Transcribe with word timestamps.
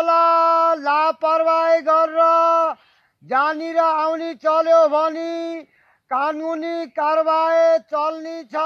गर्नुहोला 0.00 0.74
लापरवाही 0.80 1.80
गरेर 1.80 2.74
जानी 3.22 3.72
र 3.72 3.78
आउने 3.78 4.32
चल्यो 4.34 4.80
भने 4.88 5.62
कानुनी 6.10 6.86
कारवाही 6.96 7.78
चल्ने 7.92 8.36
छ। 8.44 8.56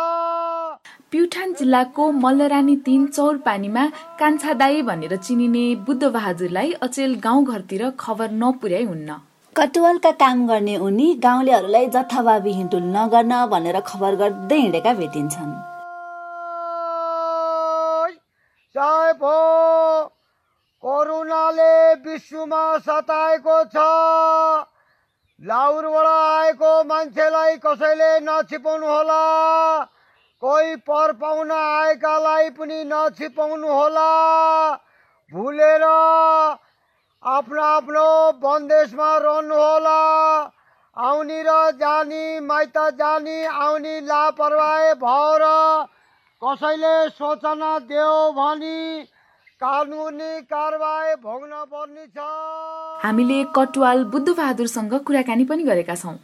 प्युठान 1.11 1.53
जिल्लाको 1.55 2.11
मल्लरानी 2.15 2.77
तीन 2.87 3.07
चौरपानीमा 3.07 3.85
कान्छादाई 4.21 4.83
भनेर 4.83 5.17
चिनिने 5.17 5.65
बुद्ध 5.87 6.05
बहादुरलाई 6.07 6.73
अचेल 6.83 7.15
गाउँघरतिर 7.25 7.83
खबर 8.01 8.31
नपुर्याइ 8.33 8.85
हुन्न। 8.85 9.19
कटुवालका 9.57 10.11
काम 10.23 10.47
गर्ने 10.49 10.77
उनी 10.79 11.13
गाउँलेहरूलाई 11.19 11.87
जथाभावी 11.95 12.53
हिँडुल 12.53 12.85
नगर्न 12.97 13.45
भनेर 13.53 13.81
खबर 13.87 14.15
गर्दै 14.17 14.59
हिँडेका 14.59 14.93
भेटिन्छन्। 14.95 15.53
कोरोनाले 20.85 21.75
विश्वमा 22.05 22.63
सताएको 22.85 23.57
छ। 23.75 23.85
लाहुरबाट 25.41 26.07
आएको 26.07 26.73
मान्छेलाई 26.85 27.57
कसैले 27.65 28.09
नछिपाउनु 28.21 28.87
होला 28.87 29.23
कोही 30.43 30.77
पर 30.85 31.13
पाउन 31.23 31.51
आएकालाई 31.53 32.51
पनि 32.59 32.83
नछिपाउनु 32.85 33.69
होला 33.69 34.11
भुलेर 35.33 35.85
आफ्नो 37.23 37.63
आफ्नो 37.63 38.07
बन्देशमा 38.45 39.09
रहनु 39.25 39.57
होला 39.57 39.99
आउने 40.97 41.41
र 41.43 41.57
जाने 41.81 42.25
माइत 42.45 42.79
जाने 43.01 43.39
आउने 43.65 44.01
लापरवाही 44.05 44.93
भएर 45.01 45.49
कसैले 46.43 46.95
सूचना 47.17 47.73
देऊ 47.89 48.31
भने 48.37 48.79
हामीले 53.05 53.45
कटुवाल 53.57 54.05
बुद्ध 54.05 54.29
बहादुरसँग 54.29 54.95
कुराकानी 55.07 55.45
पनि 55.45 55.63
गरेका 55.65 55.95
छौँ। 55.95 56.17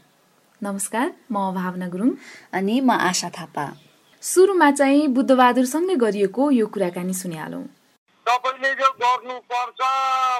नमस्कार 0.62 1.06
म 1.32 1.34
भावना 1.54 1.88
गुरुङ। 1.88 2.10
अनि 2.52 2.80
म 2.80 2.90
आशा 2.90 3.28
थापा। 3.28 3.64
सुरुमा 4.22 4.70
चाहिँ 4.70 5.08
बुद्ध 5.08 5.30
बहादुरसँगै 5.32 5.96
गरिएको 5.96 6.50
यो 6.50 6.66
कुराकानी 6.66 7.14
सुनिहालौँ। 7.14 7.64
तपाईँले 8.26 8.70
जो 8.74 8.88
गर्नुपर्छ 9.00 9.80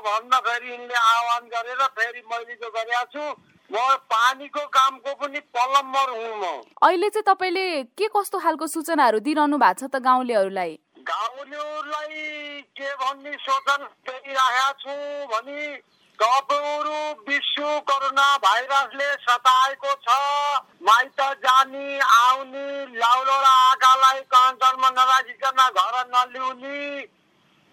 भन्दाखेरि 0.05 0.69
यिनले 0.73 0.95
आह्वान 0.95 1.45
गरेर 1.55 1.83
फेरि 1.97 2.23
मैले 2.33 2.55
जो 2.55 2.69
गरेका 2.69 3.05
छु 3.15 3.25
म 3.71 3.77
पानीको 4.13 4.63
कामको 4.77 5.11
पनि 5.15 5.41
पलम्बर 5.57 6.09
हुँ 6.11 6.35
म। 6.37 6.45
अहिले 6.83 7.09
चाहिँ 7.09 7.25
तपाईँले 7.27 7.67
के 7.97 8.07
कस्तो 8.17 8.39
खालको 8.39 8.67
सूचनाहरू 8.67 9.19
दिइरहनु 9.25 9.57
भएको 9.57 9.79
छ 9.81 9.83
त 9.89 9.97
गाउँलेहरूलाई? 10.05 10.73
गाउँलेहरूलाई 11.11 12.61
के 12.79 12.89
भन्ने 12.97 13.33
सोचन 13.45 13.85
गरिरहेका 14.09 14.71
छु 14.81 14.95
भने 15.31 15.63
तपाईँहरू 16.19 16.99
विश्व 17.29 17.63
कोरोना 17.89 18.27
भाइरसले 18.39 19.09
सताएको 19.21 19.93
छ। 20.05 20.17
माइत 20.83 21.21
जाने 21.45 21.87
आउने 22.01 22.67
लाउलोरा 22.97 23.55
आँखालाई 23.63 24.21
कन्ट्रोलमा 24.35 24.91
नराखिकन 24.91 25.63
घर 25.65 25.97
नल्याउने 26.09 26.83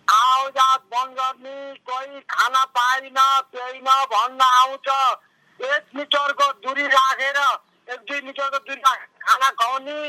आवजात 0.07 0.81
बन्द 0.93 1.19
गर्ने 1.19 1.57
कोही 1.83 2.19
खाना 2.31 2.63
पाइन 2.77 3.19
पिइन 3.53 3.89
भन्न 4.13 4.41
आउँछ। 4.53 4.87
एक 5.59 5.83
मिटरको 5.95 6.51
दूरी 6.63 6.87
राखेर 6.87 7.37
एक 7.37 7.99
दुई 7.99 8.21
मिटरको 8.21 8.57
दूरी 8.59 8.81
राखेर 8.81 9.07
खाना 9.27 9.49
खुवाउने 9.51 9.99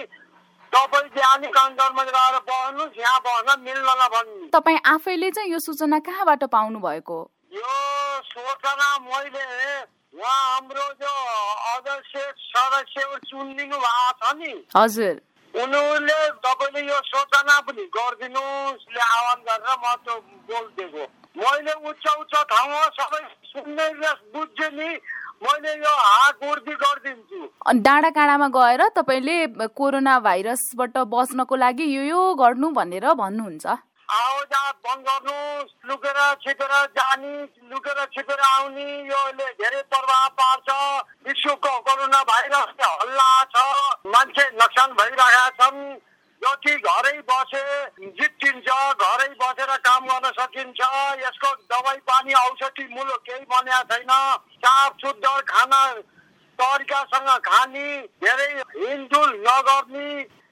तपाईँ 0.72 1.09
बिहानी 1.15 1.49
कन्ट्रोलमा 1.50 2.03
गएर 2.06 2.38
तपाईँ 4.53 4.79
आफैले 4.87 5.31
चाहिँ 5.31 5.51
यो 5.53 5.59
सूचना 5.59 5.99
कहाँबाट 5.99 6.45
पाउनु 6.45 6.79
भएको 6.79 7.19
यो 7.53 7.73
सूचना 8.25 8.89
मैले 8.99 9.45
उहाँ 10.19 10.41
हाम्रो 10.55 10.87
जो 11.01 11.12
अध्यक्ष 11.73 12.12
सदस्य 12.53 13.01
चुनिदिनु 13.29 13.77
भएको 13.77 14.12
छ 14.19 14.34
नि। 14.37 14.53
हजुर। 14.77 15.17
उनीहरूले 15.55 16.19
तपाईँले 16.45 16.81
यो 16.89 16.99
सूचना 17.05 17.61
पनि 17.61 17.84
गरिदिनुहोस् 17.97 18.85
आह्वान 18.99 19.39
गरेर 19.49 19.77
म 19.79 19.95
त्यो 20.05 20.15
बोलिदिएको 20.49 21.03
मैले 21.39 21.73
उच्च 21.89 22.05
उच्च 22.19 22.35
ठाउँमा 22.53 22.83
सबै 22.99 23.23
सुन्ने 23.53 23.87
बुझ्यो 24.35 24.69
नि। 24.79 24.91
मैले 25.43 25.72
यो 25.75 25.94
हात 25.99 26.44
उर्दी 26.44 26.75
गरिदिन्छु। 26.75 27.41
डाँडा 27.81 28.10
काँडामा 28.10 28.49
गएर 28.56 28.82
तपाईँले 28.97 29.37
कोरोना 29.71 30.19
भाइरसबाट 30.21 30.97
बच्नको 31.12 31.54
लागि 31.56 31.84
यो 31.97 32.03
यो 32.04 32.22
गर्नु 32.34 32.71
भनेर 32.75 33.06
भन्नुहुन्छ। 33.15 33.66
आवाजात 34.09 34.75
बन्द 34.84 35.06
गर्नुहोस् 35.06 35.72
लुकेर 35.88 36.19
छिपेर 36.43 36.72
जाने 36.97 37.32
लुकेर 37.71 37.99
छिपेर 38.15 38.41
आउने 38.41 38.88
योले 39.04 39.49
धेरै 39.60 39.82
प्रभाव 39.93 40.28
पार्छ। 40.38 40.69
विश्वको 41.28 41.72
कोरोना 41.87 42.20
भाइरसले 42.25 42.87
हल्ला 42.88 43.28
छ 43.53 43.56
मान्छे 44.09 44.44
नोक्सान 44.56 44.88
भइरहेका 44.99 45.49
छन्। 45.60 45.76
जति 46.43 46.75
घरै 46.88 47.16
बसे 47.31 47.65
जित्तिन्छ 48.19 48.69
घरै 49.04 49.28
बसेर 49.41 49.76
काम 49.88 50.06
गर्न 50.06 50.31
सकिन्छ। 50.38 50.81
यसको 51.25 51.50
दबाई 51.72 51.99
पानी 52.10 52.32
औषधि 52.44 52.88
मूल्य 52.94 53.16
केही 53.26 53.44
बनेको 53.53 53.82
छैन। 53.91 54.12
साफ 54.62 54.93
शुद्ध 55.03 55.25
खाना 55.50 55.82
तरिकासँग 56.59 57.31
खाने 57.47 57.87
धेरै 58.22 58.50
हिँडुल 58.78 59.31
नगर्ने। 59.47 60.09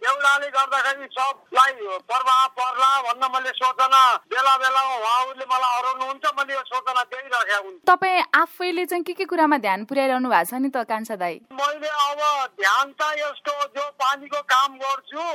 एउटाले 0.06 0.48
गर्दाखेरि 0.54 1.06
सबलाई 1.10 1.72
प्रभाव 2.06 2.46
पर्ला 2.58 2.90
भन्न 3.02 3.30
मैले 3.34 3.50
सूचना। 3.58 4.02
बेला 4.30 4.56
बेलामा 4.62 4.94
उहाँहरूले 4.96 5.46
मलाई 5.52 5.76
हराउनुहुन्छ 5.76 6.24
मैले 6.38 6.52
यो 6.54 6.62
सूचना 6.66 7.02
दिइरहेका 7.02 7.58
हुन्। 7.64 7.78
तपाईँ 7.90 8.22
आफैले 8.42 8.84
चाहिँ 8.86 9.04
के 9.04 9.12
के 9.18 9.24
कुरामा 9.24 9.58
ध्यान 9.58 9.84
पुर्याइरहनु 9.90 10.28
भएको 10.30 10.50
छ 10.50 10.60
नि 10.62 10.68
त 10.70 10.84
कान्छा 10.84 11.16
दाई? 11.16 11.40
मैले 11.50 11.90
अब 12.06 12.20
ध्यान 12.60 12.86
त 12.92 13.02
यस्तो 13.18 13.54
जो 13.74 13.90
पानीको 13.98 14.42
काम 14.46 14.78
गर्छु 14.78 15.26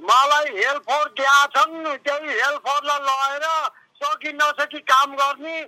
मलाई 0.00 0.46
हेल्पफोर 0.56 1.06
दिएका 1.16 1.46
छन् 1.54 1.96
त्यही 1.98 2.30
हेल्पफोरलाई 2.40 3.00
लगेर 3.08 3.46
सकि 4.00 4.32
नसकी 4.32 4.78
काम 4.90 5.14
गर्ने। 5.16 5.58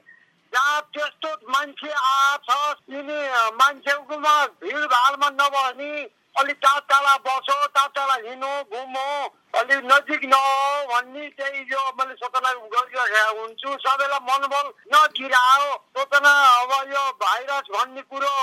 जहाँ 0.52 0.80
त्यस्तो 0.94 1.30
मान्छे 1.50 1.90
आछ 1.90 2.48
यिनी 2.90 3.18
मान्छेकोमा 3.58 4.34
भिडभाडमा 4.62 5.28
नबस्ने 5.32 5.90
अलिक 6.36 6.58
टाढा 6.64 7.16
बसो 7.26 7.58
टाढा 7.74 8.14
हिँड्नु 8.26 8.52
घुमो 8.70 9.08
अलिक 9.60 9.80
नजिक 9.84 10.22
नहो 10.32 10.52
भन्ने 10.90 11.24
त्यही 11.36 11.60
यो 11.72 11.80
मैले 11.98 12.14
सूचना 12.20 12.50
गरिरहेको 12.74 13.32
हुन्छु। 13.40 13.70
सबैलाई 13.84 14.20
मनोबल 14.28 14.66
नगिराओ 14.94 15.66
सूचना 15.96 16.32
अब 16.60 16.72
यो 16.92 17.02
भाइरस 17.24 17.66
भन्ने 17.74 18.02
कुरो 18.10 18.36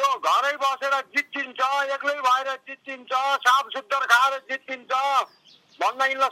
यो 0.00 0.08
घरै 0.28 0.54
बसेर 0.62 0.94
जित्तिन्छ 1.12 1.60
एक्लै 1.96 2.16
भएर 2.28 2.48
जित्तिन्छ 2.68 3.12
साफ 3.44 3.64
सुग्घर 3.74 4.06
खाएर 4.12 4.38
जित्तिन्छ 4.48 4.92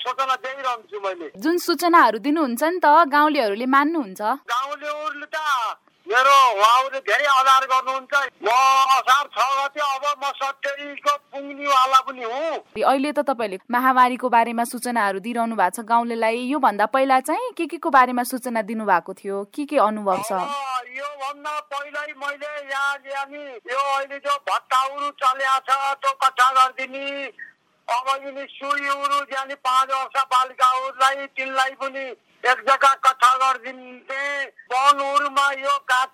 सूचना 0.07 0.35
दिइरहन्छु 0.43 0.99
मैले। 1.05 1.29
जुन 1.45 1.57
सूचनाहरू 1.59 2.19
दिनुहुन्छ 2.25 2.63
नि 2.63 2.79
त 2.81 2.87
गाउँलेहरूले 3.13 3.67
मान्नुहुन्छ? 3.77 4.21
गाउँलेहरूले 4.53 5.27
त 5.27 5.39
मेरो 6.11 6.37
उहाँहरूले 6.59 7.01
धेरै 7.07 7.27
आधार 7.39 7.65
गर्नुहुन्छ। 7.71 8.15
म 8.43 8.49
असार 8.99 9.25
छ 9.31 9.39
गते 9.59 9.81
अब 9.81 10.05
म 10.19 10.31
सत्तरीको 10.35 11.13
पुग्नेवाला 11.31 12.01
पनि 12.07 12.25
हुँ। 12.27 12.83
अहिले 12.83 13.13
त 13.15 13.23
तपाईँले 13.31 13.59
महामारीको 13.71 14.29
बारेमा 14.29 14.65
सूचनाहरू 14.67 15.19
दिइरहनु 15.23 15.55
भएको 15.55 15.71
छ। 15.77 15.87
गाउँलेलाई 15.87 16.39
योभन्दा 16.51 16.87
पहिला 16.91 17.19
चाहिँ 17.31 17.53
के 17.55 17.67
के 17.71 17.79
को 17.79 17.91
बारेमा 17.95 18.23
सूचना 18.27 18.63
दिनुभएको 18.67 19.13
थियो? 19.23 19.37
के 19.55 19.65
के 19.71 19.79
अनुभव 19.79 20.19
छ? 20.27 20.33
अब 20.35 20.91
यो 20.99 21.09
भन्दा 21.23 21.55
पहिल्यै 21.71 22.13
मैले 22.19 22.51
यहाँ 22.75 22.95
यानि 23.07 23.43
यो 23.71 23.79
अहिले 23.79 24.19
जो 24.19 24.35
भत्ताहरू 24.51 25.11
चल्या 25.15 25.59
छ 25.63 25.71
त्यो 26.03 26.13
कट्ठा 26.19 26.49
गरिदिने। 26.59 27.07
अब 27.89 28.07
यिनी 28.25 28.45
सुईहरू 28.51 29.19
जाने 29.31 29.55
पाँच 29.63 29.89
वर्ष 29.91 30.17
बालिकाहरूलाई 30.27 31.27
तिनलाई 31.39 31.73
पनि 31.79 32.05
एक 32.45 32.59
जग्गा 32.67 32.93
कट्ठा 33.07 33.31
गरिदिन्थे 33.41 34.20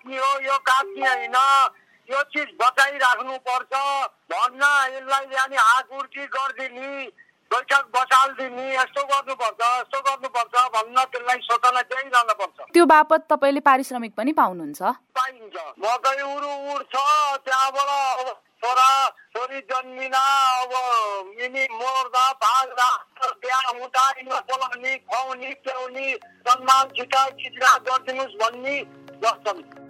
काट्ने 0.06 0.19
हो 0.19 0.41
यो 0.41 0.56
काट्ने 0.62 1.06
होइन 1.06 1.37
यो 2.08 2.23
चिज 2.31 2.49
बचाइराख्नु 2.61 3.37
पर्छ। 3.43 3.73
भन्न 4.31 4.62
यसलाई 4.94 5.26
यानि 5.35 5.56
हात 5.58 5.87
उर्की 5.99 6.26
गरिदिने 6.31 6.91
बैठक 7.50 7.85
बसालिदिने 7.94 8.67
यस्तो 8.75 9.03
गर्नुपर्छ 9.11 9.61
यस्तो 9.61 9.99
गर्नुपर्छ 10.06 10.55
भन्न 10.75 11.05
त्यसलाई 11.11 11.38
सूचना 11.43 11.82
दिइरहनु 11.82 12.35
पर्छ। 12.38 12.58
त्यो 12.75 12.85
बापत 12.87 13.26
तपाईँले 13.31 13.61
पारिश्रमिक 13.67 14.12
पनि 14.14 14.32
पाउनुहुन्छ? 14.32 14.82
पाइन्छ। 15.19 15.56
मकै 15.82 16.23
उरु 16.23 16.50
उड्छ 16.75 16.94
त्यहाँबाट 17.43 17.91
अब 18.23 18.29
छोरा 18.62 18.91
छोरी 19.35 19.61
जन्मिना 19.70 20.23
अब 20.62 20.73
यिनी 21.41 21.64
मर्दा 21.75 22.26
भाग्दा 22.44 22.88
बिहा 23.43 23.61
हुँदा 23.69 24.05
बोलाउने 24.23 24.97
खुवाउने 24.99 25.50
प्याउने 25.67 26.06
सम्मान 26.47 26.85
छिटा 26.97 27.23
खिचडा 27.38 27.73
गरिदिनुहोस् 27.87 28.38
भन्ने 28.43 28.76
गर्छन्। 29.23 29.86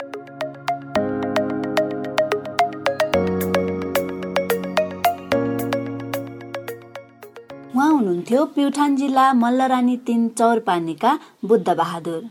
हुनुहुन्थ्यो 8.26 8.44
प्युठान 8.54 8.96
जिल्ला 8.96 9.32
मल्लरानी 9.32 9.96
तिन 10.06 10.28
चौरपानीका 10.38 11.10
बुद्ध 11.46 11.68
बहादुर 11.70 12.22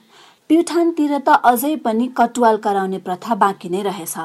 प्युठानतिर 0.50 1.12
त 1.18 1.30
अझै 1.48 1.76
पनि 1.86 2.08
कटुवाल 2.18 2.58
कराउने 2.66 3.00
प्रथा 3.06 3.36
बाँकी 3.40 3.70
नै 3.72 3.82
रहेछ। 3.88 4.16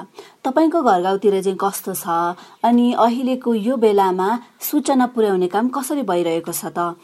तपाईँको 0.45 0.83
घर 0.83 1.01
गाउँतिर 1.03 1.41
चाहिँ 1.43 1.59
कस्तो 1.63 1.95
छ? 1.95 2.07
अनि 2.67 2.87
अहिलेको 2.99 3.55
यो 3.55 3.77
बेलामा 3.79 4.29
सूचना 4.61 5.07
पुर्याउने 5.15 5.49
काम 5.55 5.69
कसरी 5.71 6.03
भइरहेको 6.11 6.53
छ 6.53 6.75
त? 6.75 6.99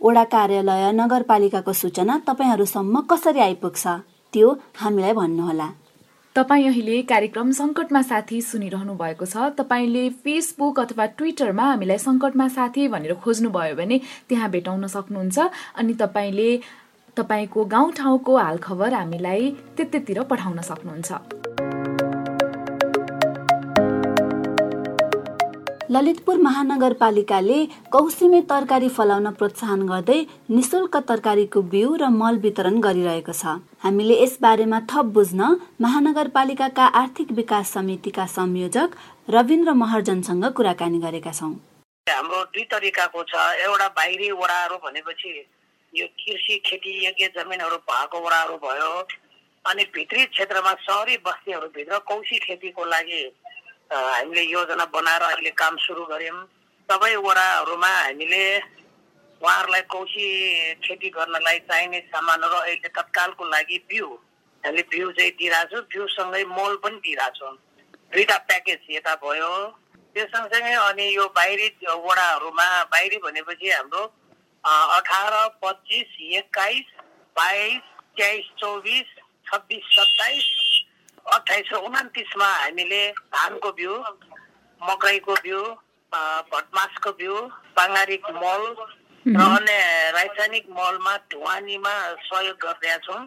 वडा 0.00 0.24
कार्यालय 0.32 0.84
नगरपालिकाको 0.96 1.72
सूचना 1.72 2.14
तपाईँहरूसम्म 2.26 2.94
कसरी 3.10 3.40
आइपुग्छ? 3.48 3.84
त्यो 4.32 4.48
हामीलाई 4.80 5.12
भन्नुहोला। 5.12 5.68
तपाईँ 6.36 6.66
अहिले 6.68 6.96
कार्यक्रम 7.02 7.50
सङ्कटमा 7.56 8.00
साथी 8.02 8.40
सुनिरहनु 8.44 8.94
भएको 8.94 9.24
छ। 9.24 9.56
तपाईँले 9.56 10.02
फेसबुक 10.20 10.80
अथवा 10.80 11.06
ट्विटरमा 11.16 11.64
हामीलाई 11.64 11.98
सङ्कटमा 11.98 12.48
साथी 12.52 12.88
भनेर 12.92 13.14
खोज्नुभयो 13.24 13.76
भने 13.80 14.00
त्यहाँ 14.28 14.50
भेटाउन 14.50 14.86
सक्नुहुन्छ। 14.86 15.38
अनि 15.80 15.94
तपाईँले 15.96 16.50
तपाईँको 17.16 17.64
गाउँठाउँको 17.64 18.36
हालखबर 18.36 18.94
हामीलाई 18.94 19.50
त्यतिर 19.80 20.22
पठाउन 20.28 20.60
सक्नुहुन्छ। 20.60 21.45
ललितपुर 25.90 26.38
महानगरपालिकाले 26.42 27.58
कौसिमे 27.92 28.40
तरकारी 28.50 28.88
फलाउन 28.88 29.30
प्रोत्साहन 29.32 29.82
गर्दै 29.86 30.16
निशुल्क 30.50 30.96
तरकारीको 31.08 31.62
बिउ 31.74 31.92
र 31.94 32.08
मल 32.14 32.38
वितरण 32.44 32.80
गरिरहेको 32.86 33.32
छ। 33.32 33.54
हामीले 33.84 34.16
यस 34.22 34.34
बारेमा 34.42 34.80
थप 34.92 35.12
बुझ्न 35.18 35.50
महानगरपालिकाका 35.86 36.86
आर्थिक 37.02 37.30
विकास 37.38 37.70
समितिका 37.76 38.26
संयोजक 38.34 38.98
रविन्द्र 39.30 39.76
महर्जनसँग 39.84 40.50
कुराकानी 40.58 40.98
गरेका 41.06 41.32
छौँ। 41.38 41.54
हाम्रो 42.06 42.42
दुई 42.50 42.64
तरिकाको 42.66 43.22
छ। 43.22 43.46
एउटा 43.62 43.88
बाहिरी 43.94 44.30
वडाहरू 44.42 44.82
भनेपछि 44.82 45.32
यो 45.92 46.06
कृषि 46.18 46.60
खेती 46.66 46.98
योग्य 47.06 47.30
जमिनहरू 47.38 47.78
भएको 47.86 48.26
वडाहरू 48.26 48.56
भयो। 48.66 48.92
अनि 49.64 49.84
भित्री 49.94 50.24
क्षेत्रमा 50.34 50.72
सहरी 50.82 51.16
बस्तीहरूभित्र 51.22 51.98
कौशी 52.10 52.38
खेतीको 52.42 52.84
लागि 52.90 53.22
हामीले 53.90 54.42
योजना 54.42 54.84
बनाएर 54.86 55.22
अहिले 55.24 55.50
काम 55.54 55.76
सुरु 55.78 56.04
गऱ्यौँ 56.06 56.42
सबै 56.88 57.14
वडाहरूमा 57.18 57.90
हामीले 57.96 58.44
उहाँहरूलाई 59.40 59.82
कौशी 59.92 60.26
खेती 60.82 61.08
गर्नलाई 61.10 61.58
चाहिने 61.70 62.00
सामानहरू 62.08 62.58
अहिले 62.58 62.88
तत्कालको 62.90 63.44
लागि 63.46 63.78
बिउ 63.88 64.06
हामीले 64.64 64.82
बिउ 64.90 65.10
चाहिँ 65.12 65.30
दिइरहेको 65.38 65.76
छु 65.76 65.82
बिउसँगै 65.92 66.44
मल 66.50 66.76
पनि 66.82 66.98
दिइरहेको 67.04 67.38
छौँ 67.38 67.54
दुईवटा 68.12 68.36
प्याकेज 68.48 68.90
यता 68.90 69.14
भयो 69.22 69.52
त्यो 70.16 70.24
सँगसँगै 70.26 70.74
अनि 70.82 71.06
यो 71.14 71.26
बाहिरी 71.36 71.68
वडाहरूमा 71.86 72.68
बाहिरी 72.90 73.18
भनेपछि 73.22 73.70
हाम्रो 73.70 74.02
अठार 74.64 75.32
पच्चिस 75.62 76.16
एक्काइस 76.34 76.86
बाइस 77.36 77.82
तेइस 78.18 78.46
चौबिस 78.58 79.14
छब्बिस 79.46 79.84
सत्ताइस 79.94 80.46
अठाइस 81.34 81.68
र 81.72 81.76
उन्तिसमा 81.86 82.46
हामीले 82.46 83.02
धानको 83.34 83.70
बिउ 83.72 83.94
मकैको 84.80 85.34
बिउ 85.42 85.60
भटमासको 86.52 87.10
बिउ 87.18 87.34
पाङ्गारिक 87.76 88.24
मल 88.42 88.62
र 89.26 89.40
अन्य 89.46 89.78
रासायनिक 90.16 90.66
मलमा 90.70 91.16
ढुवानीमा 91.32 91.94
सहयोग 92.28 92.56
गरिदिएका 92.56 92.98
छौँ। 93.06 93.22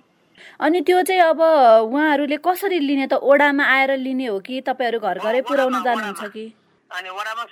अनि 0.63 0.81
त्यो 0.87 1.01
चाहिँ 1.03 1.21
अब 1.21 1.41
उहाँहरूले 1.91 2.37
कसरी 2.39 2.79
लिने 2.79 3.07
त? 3.07 3.19
ओडामा 3.19 3.63
आएर 3.67 3.91
लिने 3.99 4.25
हो 4.31 4.39
कि 4.39 4.61
तपाईँहरू 4.63 4.99
घर 4.99 5.19
घरै 5.19 5.41
पुर्याउन 5.43 5.83
जानुहुन्छ 5.83 6.23
कि? 6.31 6.45
अनि 6.91 7.09
वडामा 7.09 7.43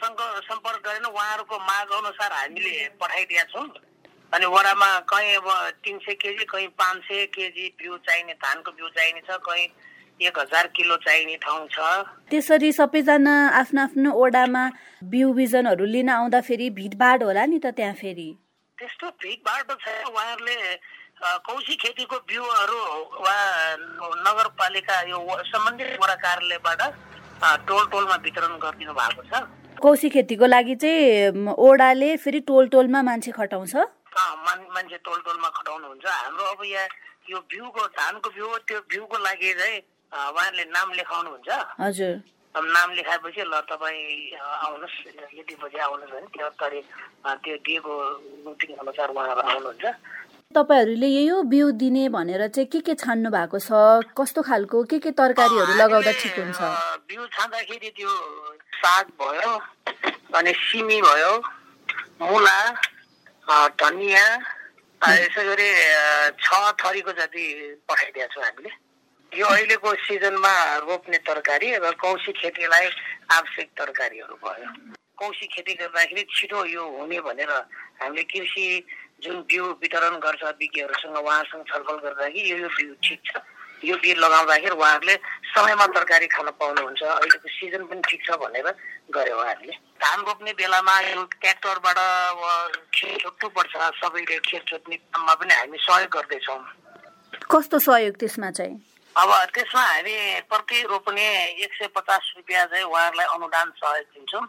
सम्पर्क 0.47 0.79
गरेर 0.87 1.05
उहाँहरूको 1.11 1.55
माग 1.59 1.91
अनुसार 1.99 2.31
हामीले 2.31 2.73
पठाइदिएका 2.95 3.43
छौँ। 3.51 3.67
अनि 4.33 4.45
वडामा 4.45 4.87
कहीँ 5.11 5.35
अब 5.35 5.47
तिन 5.83 5.97
सय 6.07 6.13
केजी 6.15 6.45
कहीँ 6.47 6.67
पाँच 6.79 6.97
सय 7.03 7.25
केजी 7.35 7.67
बिउ 7.79 7.97
चाहिने 8.07 8.33
धानको 8.39 8.71
बिउ 8.71 8.87
चाहिने 8.95 9.21
छ 9.27 9.37
कहीँ 9.43 9.67
एक 10.19 10.39
हजार 10.39 10.67
किलो 10.75 10.95
चाहिने 10.97 11.35
ठाउँ 11.37 11.67
छ। 11.69 11.77
त्यसरी 12.29 12.71
सबैजना 12.71 13.33
आफ्नो 13.53 13.81
आफ्नो 13.81 14.11
ओडामा 14.17 14.63
बिउ 15.05 15.33
बिजनहरू 15.33 15.85
लिन 15.85 16.09
आउँदाखेरि 16.09 16.69
भिडभाड 16.73 17.23
होला 17.23 17.45
नि 17.45 17.59
त 17.59 17.73
त्यहाँ 17.77 17.93
फेरि। 17.93 18.29
त्यस्तो 18.77 19.07
भिडभाड 19.21 19.61
त 19.69 19.77
छैन। 19.77 20.05
उहाँहरूले 20.09 20.57
कौशी 21.45 21.75
खेतीको 21.75 22.17
बिउहरू 22.29 22.81
वा 23.25 23.37
नगरपालिका 24.25 24.95
यो 25.09 25.17
सम्बन्धित 25.49 25.97
वडा 26.01 26.15
कार्यालयबाट 26.25 26.81
टोल 27.67 27.85
टोलमा 27.91 28.15
वितरण 28.25 28.57
गरिदिनु 28.57 28.93
भएको 28.93 29.21
छ। 29.29 29.41
कौशी 29.81 30.09
खेतीको 30.09 30.45
लागि 30.45 30.75
चाहिँ 30.81 31.53
ओडाले 31.53 32.09
फेरि 32.17 32.39
टोल 32.49 32.67
टोलमा 32.73 33.01
मान्छे 33.01 33.31
खटाउँछ? 33.37 33.75
मान्छे 34.17 34.97
टोल 35.05 35.19
टोलमा 35.25 35.49
खटाउनुहुन्छ। 35.57 36.05
हाम्रो 36.05 36.45
अब 36.53 36.61
यहाँ 36.65 36.87
यो 37.29 37.37
भ्यूको 37.51 37.81
धानको 37.97 38.29
भ्यू 38.29 38.47
त्यो 38.67 38.79
भ्यूको 38.89 39.17
लागि 39.17 39.53
चाहिँ 39.53 39.81
उहाँहरूले 40.11 40.65
नाम 40.71 40.87
लेखाउनुहुन्छ। 40.97 41.49
हजुर। 41.79 42.13
नाम 42.55 42.89
लेखाएपछि 42.97 43.41
ल 43.43 43.53
तपाईँ 43.69 44.33
आउनुहोस्। 44.37 44.95
यति 45.37 45.55
बजी 45.61 45.77
आउनुहोस् 45.77 46.13
भने 46.13 46.27
त्यो 46.33 46.49
तारिक 46.57 46.85
त्यो 47.43 47.55
दिएको 47.65 47.93
मिटिङ 48.47 48.69
अनुसार 48.81 49.09
उहाँहरू 49.13 49.41
आउनुहुन्छ। 49.41 49.85
तपाईँहरूले 50.55 51.07
यही 51.07 51.27
हो 51.27 51.41
बिउ 51.43 51.67
दिने 51.77 52.07
भनेर 52.09 52.47
चाहिँ 52.47 52.67
के 52.71 52.79
के 52.81 52.93
छान्नु 52.95 53.29
भएको 53.29 53.59
छ? 53.59 53.69
कस्तो 54.17 54.41
खालको 54.41 54.83
के 54.89 54.97
के 55.03 55.11
तरकारीहरू 55.11 55.73
लगाउँदा 55.75 56.11
ठिक 56.17 56.35
हुन्छ? 56.39 56.59
बिउ 57.05 57.21
छान्दाखेरि 57.35 57.89
त्यो 57.93 58.11
साग 58.79 59.05
भयो 59.21 59.53
अनि 60.33 60.51
सिमी 60.55 60.97
भयो 61.03 61.33
मुला 62.25 62.59
धनिया 63.77 64.25
यसै 65.03 65.43
गरी 65.45 65.69
छ 66.41 66.47
थरीको 66.79 67.11
जति 67.21 67.43
पठाइदिएको 67.85 68.33
छौँ 68.33 68.43
हामीले। 68.43 68.71
यो 69.35 69.45
अहिलेको 69.45 69.93
सिजनमा 70.07 70.53
रोप्ने 70.87 71.17
तरकारी 71.27 71.67
र 71.83 71.91
कौशी 71.99 72.31
खेतीलाई 72.31 72.87
आवश्यक 73.31 73.67
तरकारीहरू 73.77 74.35
भयो। 74.39 74.69
कौशी 75.19 75.45
खेती 75.51 75.73
गर्दाखेरि 75.73 76.23
छिटो 76.31 76.63
यो 76.65 76.83
हुने 76.95 77.19
भनेर 77.27 77.51
हामीले 78.01 78.23
कृषि 78.23 78.65
जुन 79.23 79.37
बिउ 79.49 79.65
वितरण 79.83 80.15
गर्छ 80.23 80.43
विज्ञहरूसँग 80.61 81.17
उहाँसँग 81.17 81.63
छलफल 81.67 81.97
गर्दाखेरि 82.05 82.49
यो 82.51 82.57
यो 82.57 82.69
बिउ 82.69 82.93
ठिक 83.03 83.19
छ। 83.27 83.43
यो 83.83 83.95
बिउ 84.01 84.15
लगाउँदाखेरि 84.15 84.75
उहाँहरूले 84.75 85.15
समयमा 85.53 85.85
तरकारी 85.93 86.27
खान 86.33 86.49
पाउनुहुन्छ। 86.57 87.01
अहिलेको 87.03 87.47
सिजन 87.51 87.83
पनि 87.91 88.01
ठिक 88.09 88.21
छ 88.25 88.37
भनेर 88.41 88.67
गरे 89.13 89.31
उहाँहरूले। 89.37 89.73
धान 90.01 90.19
रोप्ने 90.25 90.51
बेलामा 90.55 90.99
यो 91.13 91.23
ट्र्याक्टरबाट 91.37 91.99
खेत 92.95 93.21
जोत्नुपर्छ 93.21 93.73
सबैले 94.01 94.37
खेत 94.49 94.63
जोत्ने 94.65 94.95
काममा 94.97 95.33
पनि 95.35 95.53
हामी 95.53 95.77
सहयोग 95.77 96.09
गर्दैछौँ। 96.15 96.61
कस्तो 97.51 97.79
सहयोग 97.85 98.15
त्यसमा 98.17 98.51
चाहिँ? 98.51 98.75
अब 99.17 99.31
त्यसमा 99.49 99.81
हामी 99.81 100.15
प्रति 100.45 100.81
रोप्ने 100.89 101.25
एक 101.65 101.73
सय 101.73 101.87
पचास 101.89 102.33
रुपियाँ 102.37 102.65
चाहिँ 102.69 102.83
उहाँहरूलाई 102.85 103.25
अनुदान 103.33 103.71
सहयोग 103.73 104.05
दिन्छौँ। 104.13 104.45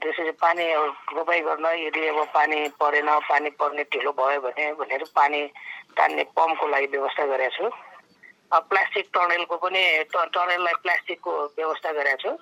त्यसरी 0.00 0.30
पानी 0.40 0.64
रोपाइ 1.12 1.40
गर्न 1.44 1.66
यदि 1.76 2.06
अब 2.08 2.24
पानी 2.32 2.56
परेन 2.80 3.08
पानी 3.28 3.50
पर्ने 3.60 3.82
ढिलो 3.92 4.12
भयो 4.16 4.40
भने 4.40 4.72
भनेर 4.80 5.04
पानी 5.12 5.40
तान्ने 5.92 6.24
पम्पको 6.32 6.66
लागि 6.72 6.86
व्यवस्था 6.88 7.26
गरेको 7.36 7.68
छु। 7.68 7.68
प्लास्टिक 8.64 9.10
टनेलको 9.12 9.56
पनि 9.60 9.82
टनेललाई 10.08 10.74
प्लास्टिकको 10.82 11.32
व्यवस्था 11.60 11.92
गरेको 11.92 12.22
छु। 12.22 12.32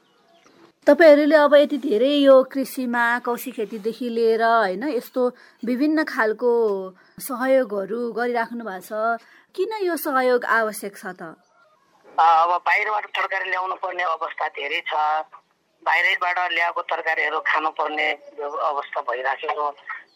तपाईँहरूले 0.86 1.36
अब 1.36 1.54
यति 1.54 1.76
धेरै 1.78 2.08
यो 2.24 2.34
कृषिमा 2.52 3.04
कौशी 3.24 3.50
खेतीदेखि 3.52 4.08
लिएर 4.08 4.42
होइन 4.42 4.84
यस्तो 4.88 5.22
विभिन्न 5.68 6.04
खालको 6.08 6.52
सहयोगहरू 7.20 8.00
गरिराख्नु 8.16 8.64
भएको 8.64 8.80
छ 8.88 9.20
किन 9.54 9.72
यो 9.84 9.96
सहयोग 10.00 10.44
आवश्यक 10.44 10.96
छ 10.96 11.12
त? 11.20 11.36
अब 12.16 12.50
बाहिरबाट 12.64 13.06
तरकारी 13.12 13.50
ल्याउनु 13.50 13.76
पर्ने 13.84 14.04
अवस्था 14.08 14.48
धेरै 14.56 14.80
छ। 14.88 14.94
बाहिरबाट 15.82 16.38
ल्याएको 16.56 16.82
तरकारीहरू 16.88 17.38
खानुपर्ने 17.44 18.08
अवस्था 18.40 19.00
भइराखेको। 19.04 19.68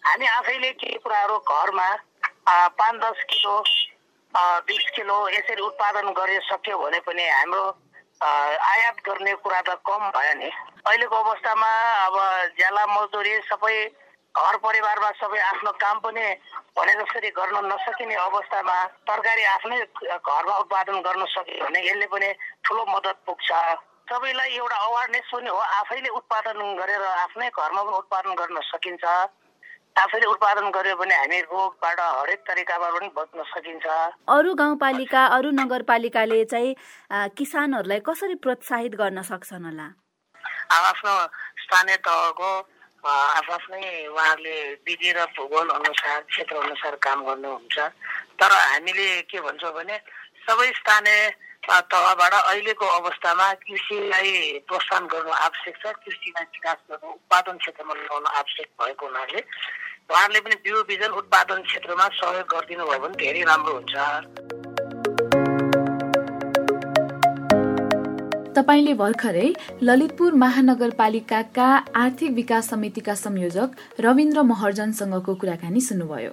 हामी 0.09 0.27
आफैले 0.41 0.73
केही 0.81 0.99
कुराहरू 1.05 1.37
घरमा 1.45 1.89
पाँच 2.81 2.95
दस 3.05 3.19
किलो 3.31 3.55
बिस 4.65 4.85
किलो 4.97 5.17
यसरी 5.29 5.63
उत्पादन 5.63 6.13
गर्न 6.17 6.41
सक्यो 6.49 6.77
भने 6.83 7.01
पनि 7.05 7.29
हाम्रो 7.29 7.65
आयात 8.23 8.97
गर्ने 9.07 9.35
कुरा 9.43 9.61
त 9.61 9.75
कम 9.87 10.03
भयो 10.15 10.35
नि। 10.39 10.51
अहिलेको 10.87 11.17
अवस्थामा 11.17 11.71
अब 12.07 12.17
ज्याला 12.59 12.85
मजदुरी 12.87 13.35
सबै 13.51 13.77
घर 14.35 14.57
परिवारमा 14.59 15.11
सबै 15.21 15.39
आफ्नो 15.41 15.73
काम 15.79 15.99
पनि 16.05 16.25
भने 16.77 16.93
जसरी 16.95 17.31
गर्न 17.31 17.57
नसकिने 17.67 18.15
अवस्थामा 18.15 18.77
तरकारी 19.07 19.45
आफ्नै 19.55 19.79
घरमा 19.79 20.55
उत्पादन 20.59 21.01
गर्न 21.07 21.25
सक्यो 21.35 21.65
भने 21.65 21.81
यसले 21.87 22.07
पनि 22.07 22.29
ठुलो 22.65 22.85
मद्दत 22.89 23.19
पुग्छ। 23.27 23.49
सबैलाई 24.11 24.51
एउटा 24.57 24.77
अवेरनेस 24.87 25.31
पनि 25.33 25.49
हो 25.49 25.61
आफैले 25.79 26.09
उत्पादन 26.19 26.59
गरेर 26.81 27.03
आफ्नै 27.03 27.49
घरमा 27.51 27.83
पनि 27.83 27.97
उत्पादन 27.99 28.35
गर्न 28.35 28.61
सकिन्छ। 28.71 29.05
आफैले 29.95 30.27
उत्पादन 30.27 30.71
गर्यो 30.75 30.95
भने 30.99 31.15
हामी 31.15 31.39
रोगबाट 31.47 32.01
हरेक 32.01 32.41
तरिकाबाट 32.47 32.93
पनि 32.95 33.09
बच्न 33.15 33.43
सकिन्छ। 33.47 33.87
अरू 34.27 34.55
गाउँपालिका 34.59 35.23
अरू 35.37 35.51
नगरपालिकाले 35.55 36.45
चाहिँ 36.51 36.75
किसानहरूलाई 37.39 38.01
कसरी 38.03 38.35
प्रोत्साहित 38.43 38.95
गर्न 38.99 39.23
सक्छन् 39.23 39.65
होला? 39.65 39.87
आफ्नो 40.67 41.15
स्थानीय 41.63 41.97
तहको 42.03 42.51
आफ्नै 43.07 43.87
उहाँहरूले 44.11 44.59
विधि 44.83 45.11
र 45.15 45.19
भूगोल 45.31 45.69
अनुसार 45.79 46.21
क्षेत्र 46.27 46.57
अनुसार 46.59 46.95
काम 46.99 47.19
गर्नुहुन्छ। 47.31 47.79
तर 48.35 48.51
हामीले 48.51 49.09
के 49.31 49.39
भन्छौँ 49.47 49.73
भने 49.79 49.97
सबै 50.43 50.69
स्थानीय 50.75 51.23
तहबाट 51.69 52.35
अहिलेको 52.35 52.87
अवस्थामा 52.99 53.53
कृषिलाई 53.63 54.31
प्रोत्साहन 54.69 55.07
गर्नु 55.13 55.33
आवश्यक 55.47 55.75
छ। 55.83 55.93
कृषिलाई 56.05 56.45
विकास 56.45 56.79
गर्नु 56.91 57.09
उत्पादन 57.13 57.57
क्षेत्रमा 57.59 57.95
लगाउनु 57.95 58.29
आवश्यक 58.41 58.69
भएको 58.81 59.07
हुनाले 59.07 59.41
उहाँहरूले 60.11 60.41
पनि 60.45 60.57
बिउ 60.65 60.83
बिजन 60.85 61.11
उत्पादन 61.21 61.63
क्षेत्रमा 61.63 62.09
सहयोग 62.21 62.47
गरिदिनु 62.55 62.85
भयो 62.85 62.99
भने 63.01 63.17
धेरै 63.17 63.43
राम्रो 63.49 63.73
हुन्छ। 63.75 63.95
तपाईँले 68.55 68.95
भर्खरै 68.95 69.49
ललितपुर 69.83 70.35
महानगरपालिकाका 70.45 71.69
आर्थिक 71.97 72.31
विकास 72.33 72.71
समितिका 72.71 73.15
संयोजक 73.25 74.01
रविन्द्र 74.01 74.43
महर्जनसँगको 74.53 75.35
कुराकानी 75.35 75.81
सुन्नुभयो। 75.81 76.33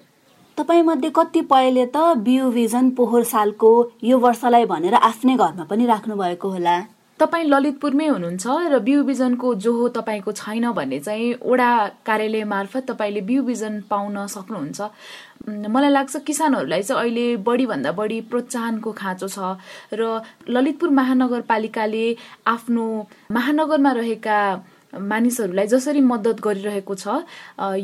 तपाईँमध्ये 0.57 1.09
कतिपयले 1.15 1.85
त 1.95 1.97
बिउ 2.23 2.49
भिजन 2.51 2.89
पोहोर 2.97 3.23
सालको 3.23 3.71
यो 4.03 4.17
वर्षलाई 4.19 4.65
भनेर 4.65 4.93
आफ्नै 4.93 5.35
घरमा 5.35 5.63
पनि 5.69 5.85
राख्नु 5.85 6.15
भएको 6.15 6.49
होला। 6.49 6.75
तपाईँ 7.19 7.45
ललितपुरमै 7.45 8.07
हुनुहुन्छ 8.07 8.45
र 8.73 8.79
बिउ 8.81 9.03
बिजनको 9.05 9.47
जो 9.63 9.71
हो 9.73 9.87
तपाईँको 9.95 10.31
छैन 10.31 10.71
भने 10.73 10.99
चाहिँ 10.99 11.33
ओडा 11.45 11.69
कार्यालय 12.05 12.43
मार्फत 12.43 12.83
तपाईँले 12.89 13.21
बिउ 13.21 13.43
बिजन 13.45 13.73
पाउन 13.89 14.25
सक्नुहुन्छ। 14.27 14.79
मलाई 15.69 15.89
लाग्छ 15.89 16.15
किसानहरूलाई 16.27 16.81
चाहिँ 16.81 17.01
अहिले 17.01 17.25
बढीभन्दा 17.45 17.91
बढी 17.93 18.19
प्रोत्साहनको 18.29 18.91
खाँचो 18.91 19.27
छ 19.27 19.39
र 19.93 20.21
ललितपुर 20.49 20.89
महानगरपालिकाले 20.99 22.05
आफ्नो 22.47 22.85
महानगरमा 23.31 23.91
रहेका 24.01 24.37
मानिसहरूलाई 24.93 25.67
जसरी 25.67 26.01
मद्दत 26.01 26.41
गरिरहेको 26.43 26.95
छ 26.95 27.07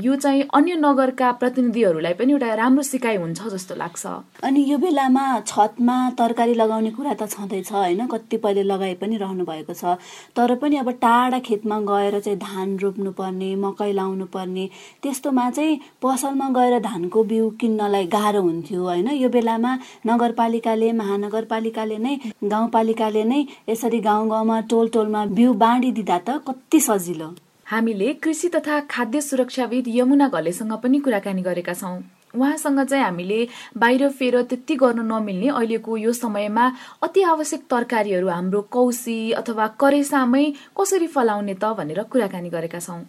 यो 0.03 0.15
चाहिँ 0.15 0.43
अन्य 0.53 0.75
नगरका 0.75 1.31
प्रतिनिधिहरूलाई 1.39 2.13
पनि 2.13 2.33
एउटा 2.33 2.53
राम्रो 2.55 2.83
सिकाइ 2.83 3.15
हुन्छ 3.17 3.41
जस्तो 3.47 3.75
लाग्छ। 3.75 4.05
अनि 4.43 4.63
यो 4.71 4.77
बेलामा 4.77 5.25
छतमा 5.47 5.97
तरकारी 6.19 6.53
लगाउने 6.53 6.91
कुरा 6.91 7.13
त 7.13 7.29
छँदैछ 7.29 7.71
होइन? 7.71 8.05
कतिपयले 8.07 8.63
लगाइ 8.63 8.93
पनि 9.01 9.17
रहनु 9.17 9.45
भएको 9.45 9.73
छ। 9.73 9.95
तर 10.35 10.55
पनि 10.61 10.77
अब 10.77 10.89
टाढा 11.01 11.39
खेतमा 11.39 11.79
गएर 11.87 12.19
चाहिँ 12.19 12.39
धान 12.39 12.77
रोप्नु 12.79 13.11
पर्ने 13.11 13.55
मकै 13.55 13.91
लाउनु 13.93 14.25
पर्ने 14.33 14.69
त्यस्तोमा 15.03 15.49
चाहिँ 15.51 15.79
पसलमा 16.01 16.49
गएर 16.57 16.79
धानको 16.83 17.23
बिउ 17.23 17.49
किन्नलाई 17.59 18.05
गाह्रो 18.07 18.41
हुन्थ्यो 18.41 18.81
होइन? 18.83 19.07
यो 19.15 19.29
बेलामा 19.29 19.71
नगरपालिकाले 20.07 20.91
महानगरपालिकाले 20.91 21.97
नै 21.97 22.15
गाउँपालिकाले 22.43 23.23
नै 23.23 23.45
यसरी 23.69 23.99
गाउँ 24.01 24.29
गाउँमा 24.29 24.59
टोल 24.69 24.87
टोलमा 24.93 25.25
बिउ 25.37 25.53
बाँडिदिँदा 25.63 26.17
त 26.19 26.29
कति 26.47 26.79
सजिलो 26.97 27.33
हामीले 27.65 28.13
कृषि 28.23 28.49
तथा 28.49 28.79
खाद्य 28.89 29.21
सुरक्षाविद 29.21 29.85
यमुना 29.87 30.27
घलेसँग 30.29 30.73
पनि 30.83 30.99
कुराकानी 30.99 31.41
गरेका 31.41 31.73
छौँ। 31.73 31.97
उहाँसँग 32.35 32.79
चाहिँ 32.83 33.03
हामीले 33.03 33.47
बाहिर 33.77 34.07
फेर 34.09 34.41
त्यति 34.43 34.75
गर्न 34.75 34.99
नमिल्ने 35.05 35.47
अहिलेको 35.49 35.97
यो 35.97 36.13
समयमा 36.13 36.65
अति 37.03 37.21
आवश्यक 37.23 37.61
तरकारीहरू 37.71 38.27
हाम्रो 38.27 38.61
कौसी 38.71 39.17
अथवा 39.31 39.67
करेसामै 39.81 40.45
कसरी 40.79 41.07
फलाउने 41.07 41.53
त 41.53 41.73
भनेर 41.77 42.03
कुराकानी 42.11 42.49
गरेका 42.49 42.79
छौँ। 42.79 43.01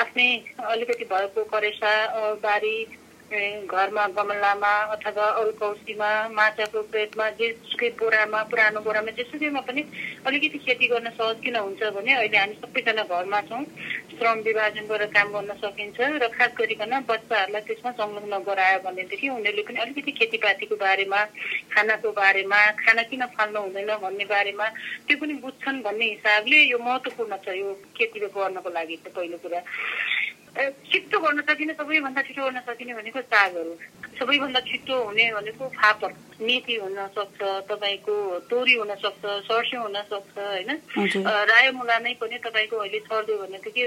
आफ्नै 0.00 0.28
अलिकति 0.64 1.04
भएको 1.04 1.44
करेसा 1.52 1.92
बारी 2.44 2.76
घरमा 3.34 4.06
गमलामा 4.16 4.72
अथवा 4.94 5.26
अरू 5.40 5.52
कौसीमा 5.58 6.10
माछाको 6.30 6.82
प्लेटमा 6.90 7.28
जेसुकै 7.38 7.88
बोरामा 7.98 8.42
पुरानो 8.50 8.80
बोरामा 8.80 9.10
जेसुकैमा 9.18 9.60
पनि 9.66 9.82
अलिकति 10.26 10.58
खेती 10.58 10.86
गर्न 10.88 11.10
सहज 11.18 11.40
किन 11.44 11.56
हुन्छ 11.56 11.82
भने 11.96 12.12
अहिले 12.14 12.38
हामी 12.38 12.54
सबैजना 12.62 13.02
घरमा 13.04 13.40
छौँ। 13.50 13.64
श्रम 14.14 14.38
विभाजन 14.46 14.86
गरेर 14.86 15.10
काम 15.10 15.32
गर्न 15.34 15.52
सकिन्छ 15.58 15.98
र 16.22 16.28
खास 16.30 16.50
गरिकन 16.58 16.92
बच्चाहरूलाई 17.10 17.62
त्यसमा 17.66 17.90
संलग्न 17.98 18.38
गरायो 18.46 18.78
भनेदेखि 18.86 19.28
उनीहरूले 19.28 19.62
पनि 19.66 19.78
अलिकति 19.82 20.12
खेतीपातीको 20.18 20.76
बारेमा 20.78 21.20
खानाको 21.74 22.10
बारेमा 22.14 22.60
खाना 22.78 23.02
किन 23.10 23.26
फाल्नु 23.34 23.60
हुँदैन 23.66 23.90
भन्ने 24.04 24.24
बारेमा 24.30 24.66
त्यो 25.06 25.16
पनि 25.18 25.34
बुझ्छन् 25.42 25.82
भन्ने 25.82 26.06
हिसाबले 26.14 26.62
यो 26.70 26.78
महत्त्वपूर्ण 26.78 27.36
छ 27.42 27.58
यो 27.58 27.74
खेती 27.98 28.20
गर्नको 28.30 28.70
लागि 28.70 28.96
चाहिँ 29.02 29.14
पहिलो 29.16 29.38
कुरा। 29.42 29.60
छिट्टो 30.54 31.18
गर्न 31.18 31.40
सकिने 31.42 31.72
सबैभन्दा 31.74 32.22
छिटो 32.22 32.42
गर्न 32.44 32.60
सकिने 32.66 32.94
भनेको 32.94 33.20
सागहरू। 33.20 33.74
सबैभन्दा 34.18 34.60
छिटो 34.70 34.94
हुने 35.04 35.24
भनेको 35.34 35.64
फापर। 35.74 36.10
मेथी 36.40 36.74
हुन 36.76 36.98
सक्छ 37.14 37.40
तपाईँको 37.70 38.14
तोरी 38.50 38.74
हुन 38.74 38.94
सक्छ 39.02 39.22
सर्स्यौँ 39.50 39.82
हुन 39.82 39.96
सक्छ 40.10 40.38
होइन 40.38 40.70
रायो 41.50 41.72
मुला 41.74 41.98
नै 41.98 42.14
पनि 42.22 42.38
तपाईँको 42.46 42.76
अहिले 42.76 42.98
छरिदियो 43.06 43.36
भनेदेखि 43.42 43.82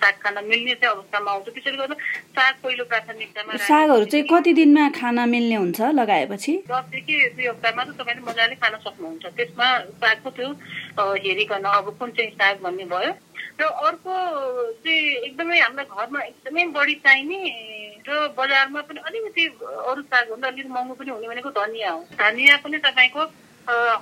साग 0.00 0.14
खान 0.22 0.36
मिल्ने 0.48 0.74
चाहिँ 0.80 0.94
अवस्थामा 0.96 1.30
आउँछ। 1.32 1.48
त्यसैले 1.52 1.76
गर्दा 1.76 1.96
साग 2.36 2.54
पहिलो 2.62 2.84
प्राथमिकतामा 2.92 3.56
सागहरू 3.68 4.04
चाहिँ 4.12 4.24
कति 4.32 4.52
दिनमा 4.52 4.88
खाना 4.96 5.26
मिल्ने 5.26 5.56
हुन्छ 5.60 5.80
लगाएपछि? 6.00 6.52
दसदेखि 6.72 7.16
दुई 7.36 7.46
हप्तामा 7.52 7.84
त 7.84 7.90
तपाईँले 8.00 8.22
मजाले 8.30 8.54
खान 8.64 8.74
सक्नुहुन्छ। 8.80 9.24
त्यसमा 9.36 9.68
सागको 10.00 10.30
त्यो 10.36 10.48
हेरिकन 10.96 11.64
अब 11.68 11.86
कुन 12.00 12.10
चाहिँ 12.16 12.30
साग 12.40 12.56
भन्ने 12.64 12.84
भयो? 12.88 13.12
र 13.60 13.64
अर्को 13.64 14.14
चाहिँ 14.84 15.14
एकदमै 15.26 15.58
हामीलाई 15.60 15.84
घरमा 15.84 16.20
एकदमै 16.22 16.64
बढी 16.76 16.94
चाहिने 17.04 17.40
र 18.08 18.10
बजारमा 18.38 18.80
पनि 18.88 19.00
अलिकति 19.06 19.44
अरू 19.88 20.02
सागभन्दा 20.02 20.48
अलिक 20.48 20.66
महँगो 20.66 20.94
पनि 20.94 21.10
हुने 21.10 21.28
भनेको 21.28 21.50
धनियाँ 21.60 21.92
हो। 21.92 22.00
धनियाँ 22.18 22.58
पनि 22.64 22.78
तपाईँको 22.86 23.22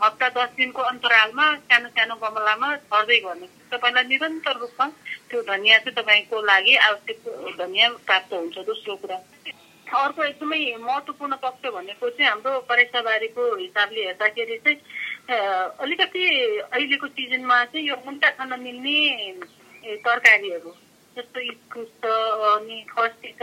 हप्ता 0.03 0.29
दस 0.37 0.51
दिनको 0.57 0.83
अन्तरालमा 0.83 1.47
सानो 1.69 1.89
सानो 1.93 2.15
गमलामा 2.23 2.69
छर्दै 2.89 3.19
गर्ने। 3.27 3.47
तपाईँलाई 3.73 4.05
निरन्तर 4.09 4.57
रूपमा 4.61 4.87
त्यो 5.31 5.43
धनियाँ 5.51 5.79
चाहिँ 5.85 5.97
तपाईँको 5.99 6.37
लागि 6.43 6.75
आवश्यक 6.89 7.19
धनियाँ 7.61 7.91
प्राप्त 8.07 8.33
हुन्छ 8.33 8.57
दोस्रो 8.71 8.97
कुरा। 9.03 9.19
अर्को 10.01 10.23
एकदमै 10.23 10.59
महत्त्वपूर्ण 10.81 11.35
पक्ष 11.45 11.63
भनेको 11.75 12.09
चाहिँ 12.09 12.31
हाम्रो 12.31 12.59
परेसाबारीको 12.71 13.43
हिसाबले 13.57 14.01
हेर्दाखेरि 14.07 14.57
चाहिँ 14.65 14.79
अलिकति 15.31 16.25
अहिलेको 16.73 17.07
सिजनमा 17.07 17.65
चाहिँ 17.65 17.87
यो 17.89 17.97
मुन्टा 18.07 18.31
खान 18.35 18.61
मिल्ने 18.61 18.99
तरकारीहरू 20.05 20.71
जस्तो 21.17 21.41
इस्कुस 21.41 21.89
छ 22.03 22.07
अनि 22.07 22.79
फर्सी 22.91 23.31
छ। 23.39 23.43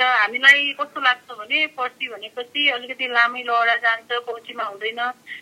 र 0.00 0.02
हामीलाई 0.02 0.72
कस्तो 0.80 1.00
लाग्छ 1.00 1.28
भने 1.38 1.58
फर्सी 1.76 2.08
भनेपछि 2.08 2.68
अलिकति 2.74 3.06
लामै 3.14 3.42
लहरा 3.46 3.74
जान्छ 3.84 4.10
पौचीमा 4.26 4.64
हुँदैन 4.64 5.00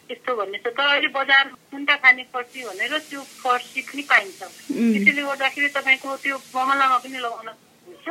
त्यस्तो 0.08 0.34
भन्ने 0.36 0.58
छ। 0.58 0.66
तर 0.76 0.86
अहिले 0.88 1.08
बजार 1.14 1.44
मुन्टा 1.72 1.96
खाने 2.02 2.24
फर्सी 2.32 2.64
भनेर 2.68 2.98
त्यो 3.08 3.20
फर्सी 3.44 3.80
पनि 3.88 4.02
पाइन्छ। 4.10 4.40
त्यसैले 4.42 5.22
गर्दाखेरि 5.22 5.68
तपाईँको 5.78 6.16
त्यो 6.24 6.36
गमलामा 6.52 6.98
पनि 6.98 7.18
लगाउन 7.22 7.48
हुन्छ 7.86 8.06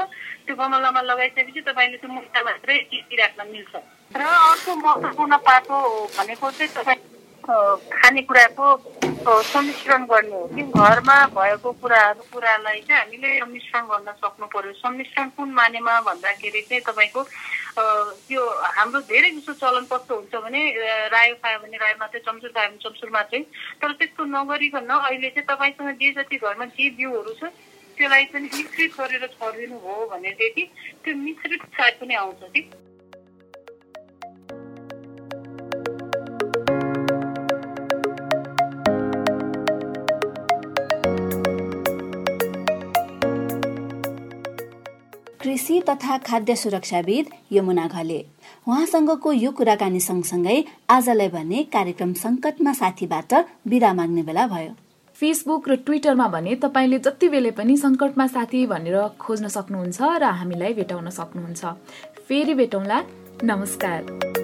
त्यो 0.48 0.56
गमलामा 0.56 1.02
लगाइसकेपछि 1.12 1.62
तपाईँले 1.68 1.98
त्यो 1.98 2.10
मुन्टा 2.16 2.42
मात्रै 2.48 2.78
टिपिराख्न 2.90 3.42
मिल्छ। 3.52 3.74
र 4.08 4.22
अर्को 4.24 4.72
महत्त्वपूर्ण 4.76 5.36
पाटो 5.44 5.78
भनेको 6.16 6.52
चाहिँ 6.52 6.72
तपाईँ 6.74 6.97
खानेकुराको 7.48 8.68
सम्मिश्रण 9.44 10.06
गर्ने 10.06 10.36
हो 10.36 10.46
कि 10.56 10.62
घरमा 10.80 11.16
भएको 11.36 11.72
कुराहरू 11.82 12.24
कुरालाई 12.34 12.80
चाहिँ 12.88 13.00
हामीले 13.02 13.30
सम्मिश्रण 13.40 13.86
गर्न 13.92 14.12
सक्नु 14.24 14.46
पर्यो 14.56 14.74
सम्मिश्रण 14.82 15.30
कुन 15.38 15.52
मानेमा 15.54 16.00
भन्दाखेरि 16.08 16.62
चाहिँ 16.62 16.82
तपाईँको 16.88 17.22
अ, 17.22 17.84
यो 18.32 18.44
हाम्रो 18.78 19.00
धेरै 19.12 19.30
जस्तो 19.32 19.54
चलन 19.64 19.86
कस्तो 19.92 20.16
हुन्छ 20.16 20.36
भने 20.44 20.62
रायो 21.14 21.36
खायो 21.44 21.60
भने 21.64 21.78
रायो 21.78 21.96
मात्रै 22.00 22.20
चम्सुर 22.28 22.50
खायो 22.50 22.70
भने 22.70 22.84
चम्सुर 22.84 23.10
मात्रै 23.12 23.40
तर 23.82 23.92
त्यस्तो 24.00 24.24
नगरिकन 24.28 24.90
अहिले 24.98 25.30
चाहिँ 25.30 25.48
तपाईँसँग 25.48 25.96
जे 26.00 26.12
जति 26.14 26.38
घरमा 26.38 26.66
जे 26.76 26.90
बिउहरू 26.98 27.34
छ 27.40 27.52
त्यसलाई 27.98 28.26
पनि 28.34 28.50
मिश्रित 28.54 28.92
गरेर 29.00 29.26
छरिदिनु 29.30 29.78
भयो 29.80 30.06
भनेदेखि 30.10 30.64
त्यो 31.04 31.16
मिश्रित 31.18 31.64
साग 31.78 31.94
पनि 32.02 32.14
आउँछ 32.16 32.44
कि 32.54 32.62
कृषि 45.48 45.80
तथा 45.90 46.18
खाद्य 46.18 46.56
सुरक्षाविद 46.56 47.26
यमुना 47.52 47.88
घले। 47.88 48.20
उहाँसँगको 48.68 49.32
यो 49.32 49.52
कुराकानी 49.52 50.00
सँगसँगै 50.00 50.64
आजलाई 50.90 51.28
भने 51.28 51.64
कार्यक्रम 51.64 52.14
सङ्कटमा 52.14 52.74
साथीबाट 52.74 53.34
बिदा 53.68 53.94
माग्ने 53.94 54.24
बेला 54.24 54.48
भयो। 54.48 54.76
फेसबुक 55.16 55.70
र 55.70 55.76
ट्विटरमा 55.88 56.28
भने 56.28 56.56
तपाईँले 56.56 57.00
जति 57.00 57.30
बेले 57.30 57.52
पनि 57.52 57.78
सङ्कटमा 57.78 58.28
साथी 58.28 58.66
भनेर 58.68 58.98
खोज्न 59.20 59.48
सक्नुहुन्छ 59.48 60.02
र 60.20 60.24
हामीलाई 60.36 60.74
भेटाउन 60.74 61.10
सक्नुहुन्छ। 61.10 61.64
फेरि 62.28 62.54
भेटौँला। 62.54 63.00
नमस्कार। 63.44 64.37